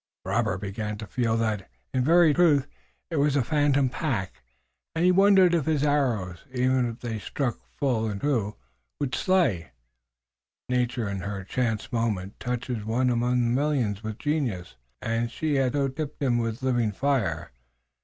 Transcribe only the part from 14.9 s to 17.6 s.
and she had so tipped him with living fire.